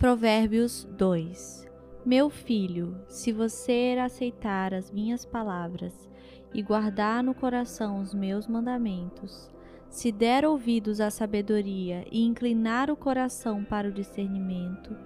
Provérbios 0.00 0.88
2 0.96 1.68
Meu 2.06 2.30
filho, 2.30 2.96
se 3.06 3.32
você 3.32 3.98
aceitar 4.02 4.72
as 4.72 4.90
minhas 4.90 5.26
palavras 5.26 6.08
e 6.54 6.62
guardar 6.62 7.22
no 7.22 7.34
coração 7.34 8.00
os 8.00 8.14
meus 8.14 8.46
mandamentos, 8.46 9.50
se 9.90 10.10
der 10.10 10.46
ouvidos 10.46 11.02
à 11.02 11.10
sabedoria 11.10 12.06
e 12.10 12.24
inclinar 12.24 12.90
o 12.90 12.96
coração 12.96 13.62
para 13.62 13.88
o 13.88 13.92
discernimento, 13.92 14.96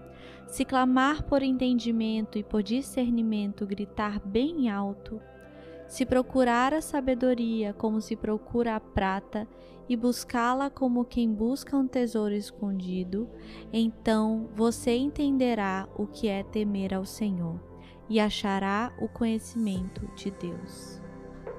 se 0.47 0.65
clamar 0.65 1.25
por 1.25 1.43
entendimento 1.43 2.39
e 2.39 2.45
por 2.45 2.63
discernimento 2.63 3.67
gritar 3.67 4.21
bem 4.21 4.71
alto, 4.71 5.21
se 5.87 6.05
procurar 6.07 6.73
a 6.73 6.81
sabedoria 6.81 7.73
como 7.75 8.01
se 8.01 8.17
procura 8.17 8.77
a 8.77 8.81
prata 8.81 9.47
e 9.89 9.97
buscá-la 9.97 10.71
como 10.71 11.05
quem 11.05 11.33
busca 11.33 11.77
um 11.77 11.87
tesouro 11.87 12.35
escondido, 12.35 13.29
então 13.73 14.49
você 14.55 14.97
entenderá 14.97 15.89
o 15.97 16.07
que 16.07 16.29
é 16.29 16.43
temer 16.43 16.95
ao 16.95 17.05
Senhor 17.05 17.61
e 18.09 18.19
achará 18.19 18.93
o 19.01 19.09
conhecimento 19.09 20.07
de 20.15 20.31
Deus. 20.31 21.01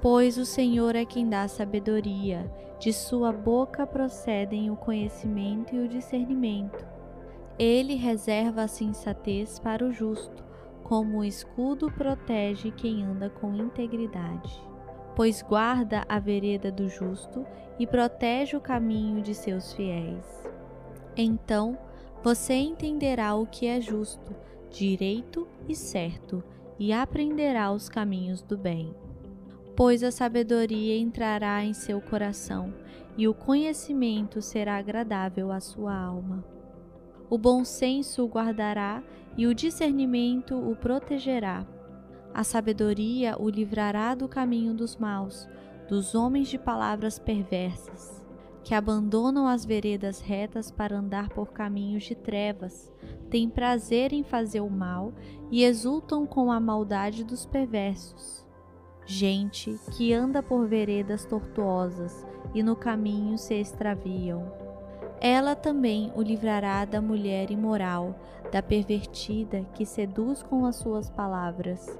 Pois 0.01 0.37
o 0.37 0.45
Senhor 0.45 0.95
é 0.95 1.05
quem 1.05 1.27
dá 1.27 1.47
sabedoria, 1.47 2.51
de 2.79 2.93
sua 2.93 3.31
boca 3.31 3.87
procedem 3.87 4.69
o 4.69 4.75
conhecimento 4.75 5.75
e 5.75 5.79
o 5.79 5.87
discernimento. 5.87 6.85
Ele 7.57 7.95
reserva 7.95 8.63
a 8.63 8.67
sensatez 8.67 9.57
para 9.57 9.83
o 9.83 9.91
justo, 9.91 10.44
como 10.85 11.17
o 11.17 11.23
escudo 11.23 11.91
protege 11.91 12.69
quem 12.69 13.03
anda 13.03 13.27
com 13.27 13.55
integridade. 13.55 14.63
Pois 15.15 15.41
guarda 15.41 16.05
a 16.07 16.19
vereda 16.19 16.71
do 16.71 16.87
justo 16.87 17.43
e 17.79 17.87
protege 17.87 18.55
o 18.55 18.61
caminho 18.61 19.19
de 19.19 19.33
seus 19.33 19.73
fiéis. 19.73 20.47
Então 21.17 21.75
você 22.23 22.53
entenderá 22.53 23.33
o 23.33 23.47
que 23.47 23.65
é 23.65 23.81
justo, 23.81 24.35
direito 24.69 25.47
e 25.67 25.75
certo, 25.75 26.43
e 26.77 26.93
aprenderá 26.93 27.71
os 27.71 27.89
caminhos 27.89 28.43
do 28.43 28.55
bem. 28.55 28.93
Pois 29.75 30.03
a 30.03 30.11
sabedoria 30.11 30.95
entrará 30.99 31.63
em 31.63 31.73
seu 31.73 31.99
coração, 31.99 32.71
e 33.17 33.27
o 33.27 33.33
conhecimento 33.33 34.39
será 34.39 34.77
agradável 34.77 35.51
à 35.51 35.59
sua 35.59 35.95
alma 35.95 36.54
o 37.29 37.37
bom 37.37 37.63
senso 37.63 38.23
o 38.23 38.27
guardará 38.27 39.01
e 39.37 39.47
o 39.47 39.55
discernimento 39.55 40.55
o 40.55 40.75
protegerá. 40.75 41.65
A 42.33 42.43
sabedoria 42.43 43.35
o 43.39 43.49
livrará 43.49 44.13
do 44.13 44.27
caminho 44.27 44.73
dos 44.73 44.97
maus, 44.97 45.47
dos 45.87 46.15
homens 46.15 46.47
de 46.47 46.57
palavras 46.57 47.17
perversas, 47.17 48.23
que 48.63 48.73
abandonam 48.73 49.47
as 49.47 49.65
veredas 49.65 50.19
retas 50.19 50.69
para 50.69 50.97
andar 50.97 51.29
por 51.29 51.51
caminhos 51.51 52.03
de 52.03 52.15
trevas, 52.15 52.91
têm 53.29 53.49
prazer 53.49 54.11
em 54.11 54.23
fazer 54.23 54.61
o 54.61 54.69
mal 54.69 55.13
e 55.49 55.63
exultam 55.63 56.25
com 56.25 56.51
a 56.51 56.59
maldade 56.59 57.23
dos 57.23 57.45
perversos. 57.45 58.45
Gente 59.05 59.79
que 59.95 60.11
anda 60.13 60.41
por 60.41 60.67
veredas 60.67 61.25
tortuosas 61.25 62.25
e 62.53 62.63
no 62.63 62.75
caminho 62.75 63.37
se 63.37 63.53
extraviam 63.53 64.64
ela 65.27 65.55
também 65.55 66.11
o 66.15 66.21
livrará 66.21 66.85
da 66.85 67.01
mulher 67.01 67.49
imoral, 67.49 68.15
da 68.51 68.61
pervertida 68.61 69.65
que 69.73 69.83
seduz 69.83 70.43
com 70.43 70.67
as 70.67 70.75
suas 70.75 71.09
palavras, 71.09 71.99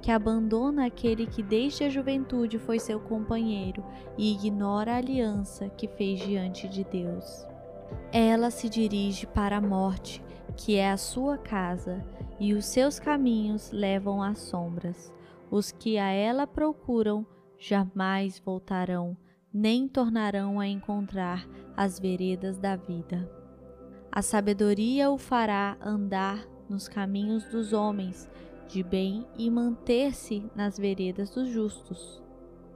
que 0.00 0.10
abandona 0.10 0.86
aquele 0.86 1.26
que 1.26 1.42
desde 1.42 1.84
a 1.84 1.90
juventude 1.90 2.58
foi 2.58 2.78
seu 2.78 2.98
companheiro 2.98 3.84
e 4.16 4.32
ignora 4.32 4.94
a 4.94 4.96
aliança 4.96 5.68
que 5.68 5.86
fez 5.86 6.20
diante 6.20 6.66
de 6.66 6.82
Deus. 6.82 7.46
Ela 8.10 8.50
se 8.50 8.70
dirige 8.70 9.26
para 9.26 9.58
a 9.58 9.60
morte, 9.60 10.24
que 10.56 10.76
é 10.76 10.90
a 10.90 10.96
sua 10.96 11.36
casa, 11.36 12.02
e 12.40 12.54
os 12.54 12.64
seus 12.64 12.98
caminhos 12.98 13.70
levam 13.70 14.22
às 14.22 14.38
sombras. 14.38 15.12
Os 15.50 15.70
que 15.70 15.98
a 15.98 16.08
ela 16.08 16.46
procuram 16.46 17.26
jamais 17.58 18.38
voltarão 18.38 19.14
nem 19.52 19.86
tornarão 19.86 20.58
a 20.58 20.66
encontrar 20.66 21.46
as 21.76 21.98
veredas 21.98 22.58
da 22.58 22.76
vida. 22.76 23.30
A 24.10 24.22
sabedoria 24.22 25.10
o 25.10 25.18
fará 25.18 25.76
andar 25.80 26.46
nos 26.68 26.88
caminhos 26.88 27.44
dos 27.44 27.72
homens 27.72 28.28
de 28.68 28.82
bem 28.82 29.26
e 29.36 29.50
manter-se 29.50 30.44
nas 30.54 30.78
veredas 30.78 31.30
dos 31.30 31.48
justos. 31.48 32.22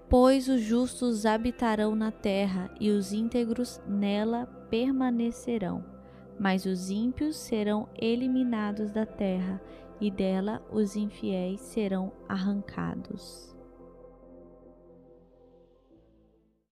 Pois 0.09 0.49
os 0.49 0.61
justos 0.61 1.25
habitarão 1.25 1.97
na 1.97 2.13
terra 2.13 2.71
e 2.79 2.91
os 2.91 3.13
íntegros 3.13 3.81
nela 3.87 4.47
permanecerão, 4.71 5.85
mas 6.39 6.67
os 6.67 6.91
ímpios 6.91 7.37
serão 7.37 7.89
eliminados 7.99 8.93
da 8.93 9.07
terra 9.07 9.61
e 10.01 10.11
dela 10.11 10.63
os 10.71 10.95
infiéis 10.95 11.61
serão 11.61 12.13
arrancados. 12.29 13.56